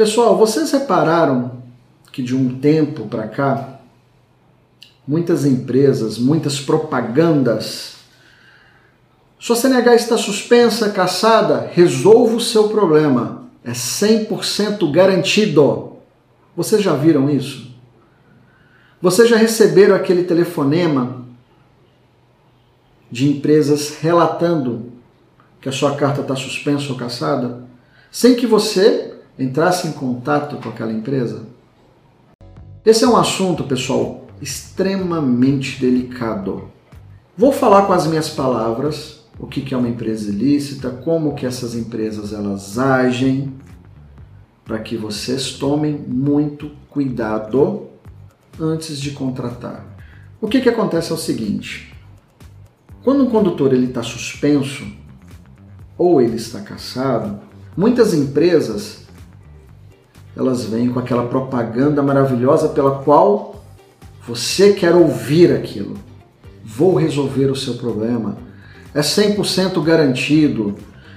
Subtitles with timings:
[0.00, 1.62] Pessoal, vocês repararam
[2.10, 3.80] que de um tempo para cá,
[5.06, 7.96] muitas empresas, muitas propagandas,
[9.38, 13.44] sua CNH está suspensa, caçada, resolva o seu problema.
[13.62, 15.98] É 100% garantido.
[16.56, 17.70] Vocês já viram isso?
[19.02, 21.26] Vocês já receberam aquele telefonema
[23.10, 24.94] de empresas relatando
[25.60, 27.64] que a sua carta está suspensa ou caçada,
[28.10, 31.46] sem que você entrasse em contato com aquela empresa?
[32.84, 36.70] Esse é um assunto, pessoal, extremamente delicado.
[37.36, 41.74] Vou falar com as minhas palavras o que é uma empresa ilícita, como que essas
[41.74, 43.52] empresas elas agem,
[44.64, 47.88] para que vocês tomem muito cuidado
[48.60, 49.84] antes de contratar.
[50.40, 51.94] O que, que acontece é o seguinte:
[53.02, 54.86] quando um condutor ele está suspenso
[55.96, 57.40] ou ele está caçado,
[57.76, 59.06] muitas empresas
[60.40, 63.62] elas vêm com aquela propaganda maravilhosa pela qual
[64.26, 65.96] você quer ouvir aquilo.
[66.64, 68.38] Vou resolver o seu problema.
[68.94, 70.76] É 100% garantido.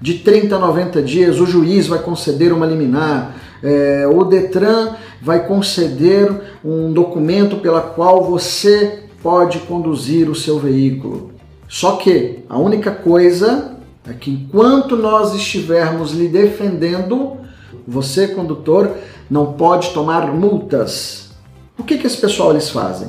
[0.00, 3.36] De 30 a 90 dias, o juiz vai conceder uma liminar.
[3.62, 6.30] É, o Detran vai conceder
[6.64, 11.30] um documento pela qual você pode conduzir o seu veículo.
[11.68, 13.76] Só que a única coisa
[14.08, 17.44] é que enquanto nós estivermos lhe defendendo,
[17.86, 18.96] você, condutor,
[19.30, 21.30] não pode tomar multas.
[21.78, 23.08] O que, que esse pessoal eles fazem?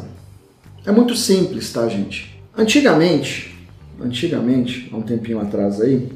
[0.85, 2.39] É muito simples, tá, gente?
[2.57, 3.55] Antigamente,
[4.01, 6.09] antigamente, há um tempinho atrás aí,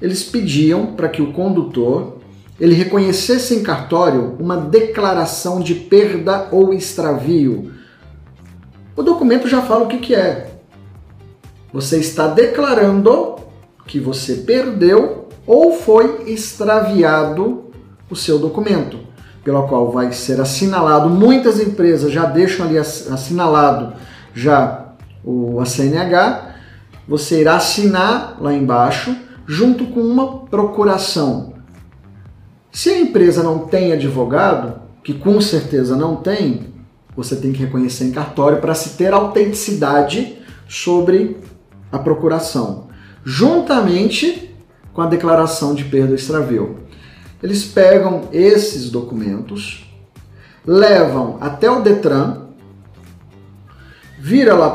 [0.00, 2.18] eles pediam para que o condutor
[2.60, 7.72] ele reconhecesse em cartório uma declaração de perda ou extravio.
[8.96, 10.50] O documento já fala o que, que é.
[11.72, 13.36] Você está declarando
[13.86, 17.67] que você perdeu ou foi extraviado
[18.10, 18.98] o seu documento,
[19.44, 21.08] pelo qual vai ser assinalado.
[21.08, 23.94] Muitas empresas já deixam ali assinalado
[24.34, 24.92] já
[25.24, 26.54] o a CNH.
[27.06, 29.16] Você irá assinar lá embaixo
[29.46, 31.54] junto com uma procuração.
[32.70, 36.74] Se a empresa não tem advogado, que com certeza não tem,
[37.16, 40.38] você tem que reconhecer em cartório para se ter autenticidade
[40.68, 41.38] sobre
[41.90, 42.88] a procuração,
[43.24, 44.54] juntamente
[44.92, 46.80] com a declaração de perda extravio.
[47.42, 49.88] Eles pegam esses documentos,
[50.66, 52.42] levam até o Detran,
[54.18, 54.70] vira lá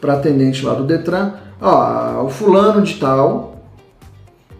[0.00, 3.62] para atendente lá do Detran, ó, o fulano de tal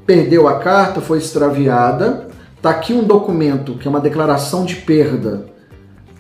[0.07, 2.29] perdeu a carta, foi extraviada,
[2.63, 5.47] tá aqui um documento que é uma declaração de perda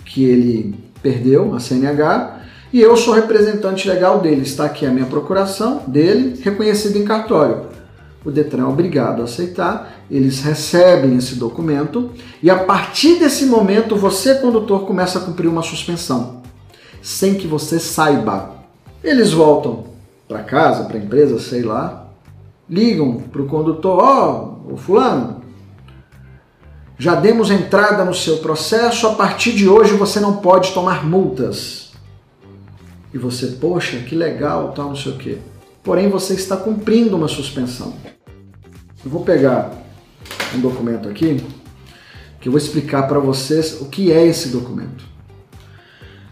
[0.04, 2.40] que ele perdeu, a CNH,
[2.72, 4.42] e eu sou representante legal dele.
[4.42, 7.75] Está aqui a minha procuração dele, reconhecida em cartório
[8.26, 12.10] o Detran é obrigado a aceitar, eles recebem esse documento
[12.42, 16.42] e a partir desse momento você, condutor, começa a cumprir uma suspensão,
[17.00, 18.56] sem que você saiba.
[19.02, 19.84] Eles voltam
[20.26, 22.08] para casa, para a empresa, sei lá,
[22.68, 25.42] ligam para o condutor: Ó, oh, fulano,
[26.98, 31.92] já demos entrada no seu processo, a partir de hoje você não pode tomar multas.
[33.14, 35.38] E você, poxa, que legal, tal, não sei o quê.
[35.84, 37.94] Porém, você está cumprindo uma suspensão.
[39.06, 39.70] Eu vou pegar
[40.52, 41.40] um documento aqui
[42.40, 45.04] que eu vou explicar para vocês o que é esse documento.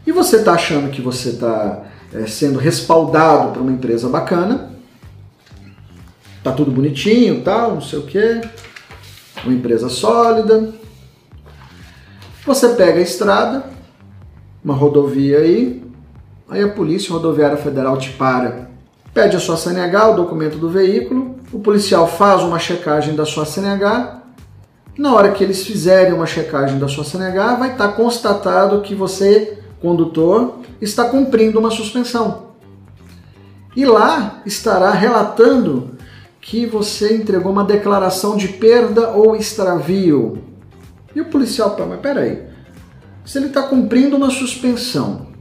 [0.05, 4.73] E você está achando que você está é, sendo respaldado por uma empresa bacana,
[6.43, 8.41] tá tudo bonitinho, tal, não sei o que,
[9.45, 10.75] uma empresa sólida.
[12.45, 13.67] Você pega a estrada,
[14.65, 15.81] uma rodovia aí,
[16.51, 18.69] aí a Polícia Rodoviária Federal te para,
[19.15, 23.47] pede a sua CNH, o documento do veículo, o policial faz uma checagem da sua
[23.47, 24.23] CNH.
[24.99, 29.59] Na hora que eles fizerem uma checagem da sua CNH, vai estar constatado que você,
[29.81, 32.49] condutor, está cumprindo uma suspensão.
[33.77, 35.97] E lá estará relatando
[36.41, 40.43] que você entregou uma declaração de perda ou extravio.
[41.15, 42.43] E o policial, mas peraí,
[43.25, 45.34] se ele está cumprindo uma suspensão,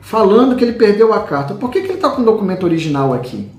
[0.00, 3.12] falando que ele perdeu a carta, por que, que ele está com o documento original
[3.12, 3.50] aqui?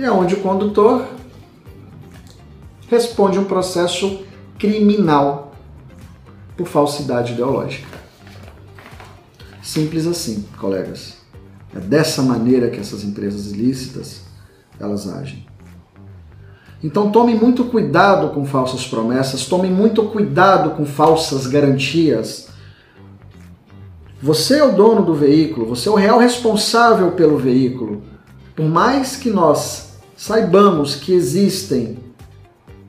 [0.00, 1.06] e é onde o condutor
[2.88, 4.24] responde um processo
[4.58, 5.52] criminal
[6.56, 8.00] por falsidade ideológica.
[9.62, 11.18] Simples assim, colegas.
[11.74, 14.22] É dessa maneira que essas empresas ilícitas
[14.80, 15.46] elas agem.
[16.82, 22.48] Então tome muito cuidado com falsas promessas, tome muito cuidado com falsas garantias.
[24.22, 28.02] Você é o dono do veículo, você é o real responsável pelo veículo.
[28.54, 31.98] Por mais que nós saibamos que existem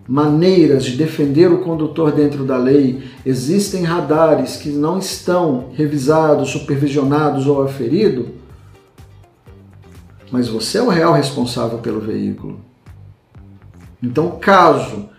[0.06, 7.48] maneiras de defender o condutor dentro da lei, existem radares que não estão revisados, supervisionados
[7.48, 8.26] ou aferidos,
[10.30, 12.60] mas você é o real responsável pelo veículo.
[14.04, 15.10] Então, caso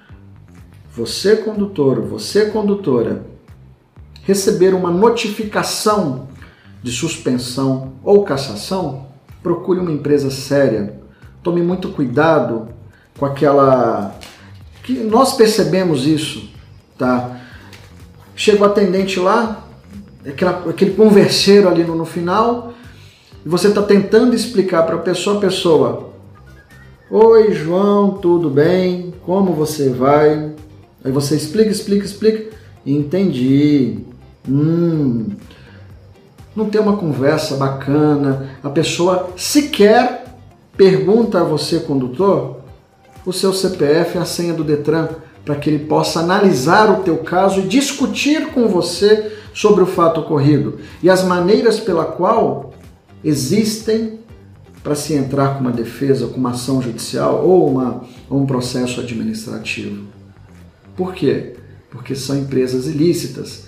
[0.95, 3.25] você condutor, você condutora,
[4.23, 6.29] receber uma notificação
[6.83, 9.07] de suspensão ou cassação,
[9.43, 11.01] procure uma empresa séria.
[11.43, 12.69] Tome muito cuidado
[13.19, 14.15] com aquela
[14.83, 16.51] que nós percebemos isso,
[16.99, 17.41] tá?
[18.35, 19.65] Chega o atendente lá,
[20.27, 22.73] aquela, aquele converseiro ali no, no final,
[23.45, 26.13] e você está tentando explicar para a pessoa, pessoa,
[27.15, 29.13] Oi João, tudo bem?
[29.27, 30.55] Como você vai?
[31.05, 32.57] Aí você explica, explica, explica.
[32.87, 33.99] Entendi.
[34.49, 35.31] Hum.
[36.55, 38.51] Não tem uma conversa bacana.
[38.63, 40.27] A pessoa sequer
[40.77, 42.61] pergunta a você, condutor,
[43.25, 45.09] o seu CPF a senha do Detran
[45.45, 50.21] para que ele possa analisar o teu caso e discutir com você sobre o fato
[50.21, 52.73] ocorrido e as maneiras pela qual
[53.25, 54.21] existem
[54.83, 59.01] para se entrar com uma defesa, com uma ação judicial ou, uma, ou um processo
[59.01, 60.07] administrativo.
[60.97, 61.55] Por quê?
[61.91, 63.67] Porque são empresas ilícitas.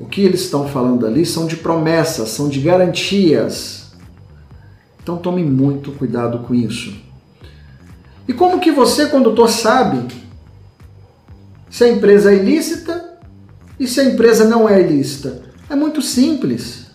[0.00, 3.92] O que eles estão falando ali são de promessas, são de garantias.
[5.02, 6.94] Então tome muito cuidado com isso.
[8.26, 10.06] E como que você, condutor, sabe
[11.68, 13.18] se a empresa é ilícita
[13.78, 15.42] e se a empresa não é ilícita?
[15.68, 16.86] É muito simples.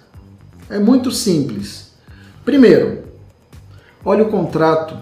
[0.68, 1.92] É muito simples.
[2.44, 3.04] Primeiro,
[4.04, 4.98] olhe o contrato.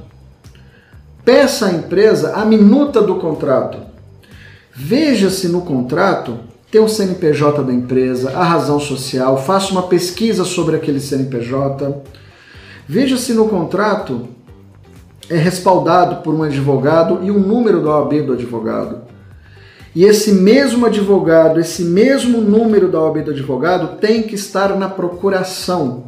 [1.23, 3.77] Peça à empresa a minuta do contrato.
[4.75, 6.39] Veja se no contrato
[6.73, 12.01] tem o CNPJ da empresa, a razão social, faça uma pesquisa sobre aquele CNPJ.
[12.87, 14.27] Veja se no contrato
[15.29, 19.01] é respaldado por um advogado e o número da OAB do advogado.
[19.95, 24.89] E esse mesmo advogado, esse mesmo número da OAB do advogado tem que estar na
[24.89, 26.05] procuração.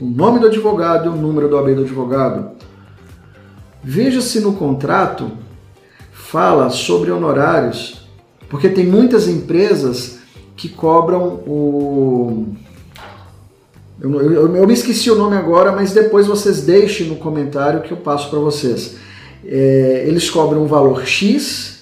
[0.00, 2.56] O nome do advogado e o número da OAB do advogado.
[3.84, 5.30] Veja se no contrato
[6.12, 8.07] fala sobre honorários,
[8.48, 10.18] porque tem muitas empresas
[10.56, 12.46] que cobram o
[14.00, 17.90] eu, eu, eu, me esqueci o nome agora, mas depois vocês deixem no comentário que
[17.90, 18.94] eu passo para vocês.
[19.44, 21.78] É, eles cobram um valor X,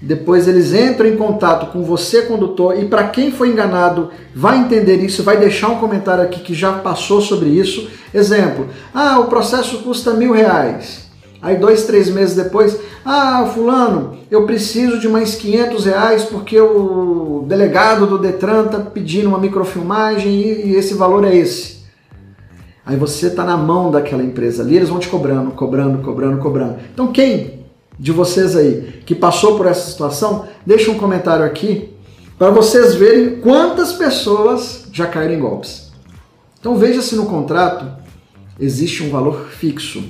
[0.00, 4.96] depois eles entram em contato com você, condutor, e para quem foi enganado vai entender
[4.96, 7.88] isso, vai deixar um comentário aqui que já passou sobre isso.
[8.12, 11.04] Exemplo: ah, o processo custa mil reais.
[11.40, 17.44] Aí dois, três meses depois, ah, fulano, eu preciso de mais 500 reais porque o
[17.46, 21.84] delegado do Detran está pedindo uma microfilmagem e esse valor é esse.
[22.86, 26.76] Aí você está na mão daquela empresa ali, eles vão te cobrando, cobrando, cobrando, cobrando.
[26.92, 27.64] Então quem
[27.98, 31.90] de vocês aí que passou por essa situação, deixa um comentário aqui
[32.38, 35.92] para vocês verem quantas pessoas já caíram em golpes.
[36.58, 37.86] Então veja se no contrato
[38.58, 40.02] existe um valor fixo.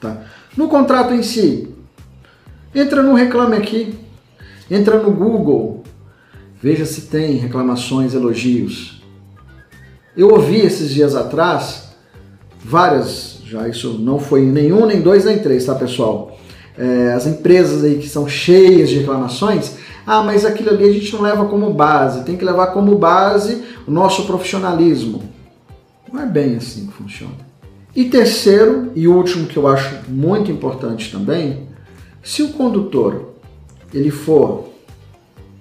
[0.00, 0.24] Tá?
[0.56, 1.68] No contrato em si,
[2.74, 3.94] entra no Reclame Aqui,
[4.70, 5.82] entra no Google,
[6.62, 9.02] veja se tem reclamações, elogios.
[10.16, 11.90] Eu ouvi esses dias atrás
[12.62, 16.38] várias, já isso não foi nenhum, nem dois, nem três, tá pessoal?
[16.78, 19.72] É, as empresas aí que são cheias de reclamações,
[20.06, 23.62] ah, mas aquilo ali a gente não leva como base, tem que levar como base
[23.86, 25.22] o nosso profissionalismo.
[26.12, 27.34] Não é bem assim que funciona.
[27.94, 31.68] E terceiro e último que eu acho muito importante também,
[32.22, 33.30] se o condutor
[33.92, 34.68] ele for,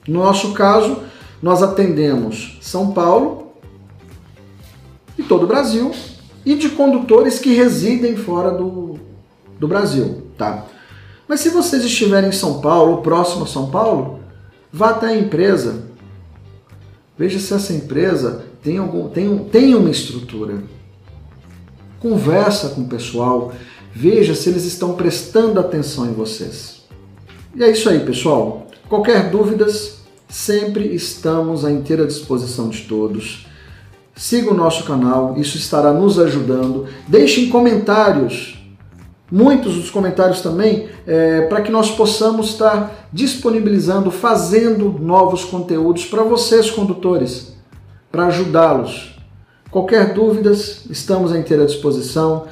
[0.08, 1.04] no nosso caso,
[1.42, 3.54] nós atendemos São Paulo
[5.18, 5.92] e todo o Brasil
[6.46, 9.00] e de condutores que residem fora do,
[9.60, 10.66] do Brasil, tá?
[11.28, 14.20] Mas se vocês estiverem em São Paulo, próximo a São Paulo,
[14.72, 15.84] vá até a empresa.
[17.18, 20.64] Veja se essa empresa tem, algum, tem, tem uma estrutura
[22.00, 23.54] conversa com o pessoal,
[24.00, 26.86] veja se eles estão prestando atenção em vocês.
[27.54, 28.66] E é isso aí, pessoal.
[28.88, 29.98] Qualquer dúvidas,
[30.30, 33.46] sempre estamos à inteira disposição de todos.
[34.16, 36.88] Siga o nosso canal, isso estará nos ajudando.
[37.10, 38.64] Deixem comentários,
[39.30, 46.24] muitos dos comentários também, é, para que nós possamos estar disponibilizando, fazendo novos conteúdos para
[46.24, 47.54] vocês, condutores,
[48.10, 49.20] para ajudá-los
[49.72, 52.48] Qualquer dúvidas, estamos à inteira disposição.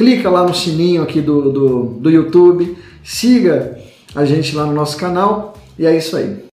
[0.00, 3.78] Clica lá no sininho aqui do, do, do YouTube, siga
[4.14, 6.49] a gente lá no nosso canal e é isso aí.